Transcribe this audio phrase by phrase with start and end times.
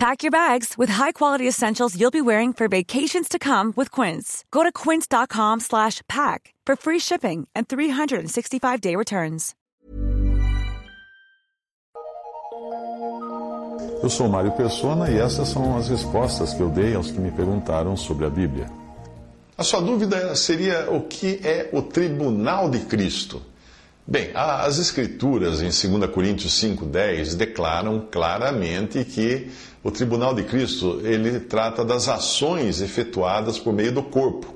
[0.00, 4.46] Pack your bags with high-quality essentials you'll be wearing for vacations to come with Quince.
[4.50, 9.54] Go to quince.com slash pack for free shipping and 365-day returns.
[14.02, 17.30] Eu sou Mário Persona e essas são as respostas que eu dei aos que me
[17.30, 18.70] perguntaram sobre a Bíblia.
[19.58, 23.49] A sua dúvida seria o que é o tribunal de Cristo?
[24.10, 29.48] Bem, as Escrituras em 2 Coríntios 5,10 declaram claramente que
[29.84, 34.52] o tribunal de Cristo ele trata das ações efetuadas por meio do corpo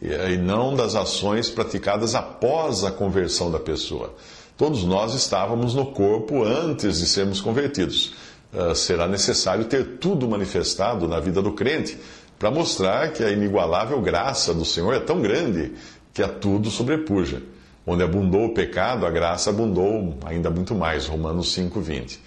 [0.00, 4.14] e não das ações praticadas após a conversão da pessoa.
[4.56, 8.14] Todos nós estávamos no corpo antes de sermos convertidos.
[8.50, 11.98] Uh, será necessário ter tudo manifestado na vida do crente
[12.38, 15.72] para mostrar que a inigualável graça do Senhor é tão grande
[16.14, 17.42] que a tudo sobrepuja.
[17.86, 21.06] Onde abundou o pecado, a graça abundou ainda muito mais.
[21.06, 22.18] Romanos 5,20.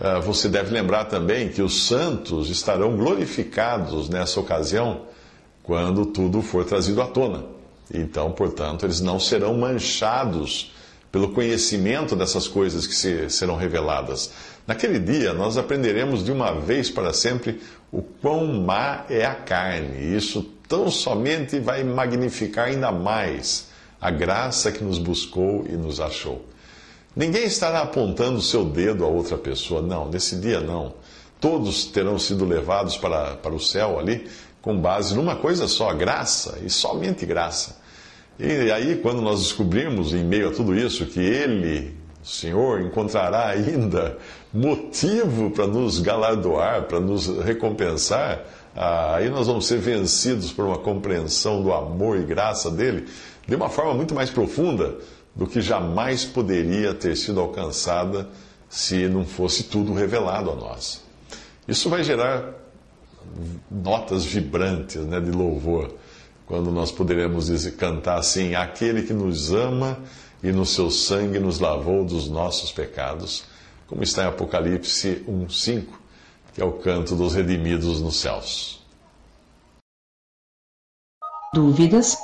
[0.00, 5.02] Ah, você deve lembrar também que os santos estarão glorificados nessa ocasião
[5.62, 7.44] quando tudo for trazido à tona.
[7.92, 10.72] Então, portanto, eles não serão manchados
[11.10, 14.32] pelo conhecimento dessas coisas que se, serão reveladas.
[14.66, 17.60] Naquele dia, nós aprenderemos de uma vez para sempre
[17.92, 20.16] o quão má é a carne.
[20.16, 23.70] Isso tão somente vai magnificar ainda mais
[24.02, 26.44] a graça que nos buscou e nos achou.
[27.14, 30.94] Ninguém estará apontando o seu dedo a outra pessoa, não, nesse dia não.
[31.40, 34.28] Todos terão sido levados para, para o céu ali
[34.60, 37.80] com base numa coisa só, graça e somente graça.
[38.38, 43.48] E aí, quando nós descobrirmos, em meio a tudo isso, que Ele, o Senhor, encontrará
[43.48, 44.18] ainda
[44.52, 48.40] motivo para nos galardoar, para nos recompensar,
[48.74, 53.06] ah, aí nós vamos ser vencidos por uma compreensão do amor e graça dele
[53.46, 54.96] de uma forma muito mais profunda
[55.34, 58.28] do que jamais poderia ter sido alcançada
[58.68, 61.02] se não fosse tudo revelado a nós.
[61.68, 62.54] Isso vai gerar
[63.70, 65.94] notas vibrantes né, de louvor,
[66.46, 69.98] quando nós poderemos dizer, cantar assim: Aquele que nos ama
[70.42, 73.44] e no seu sangue nos lavou dos nossos pecados,
[73.86, 75.84] como está em Apocalipse 1,5,
[76.52, 78.80] que é o canto dos redimidos nos céus.
[81.54, 82.16] Dúvidas?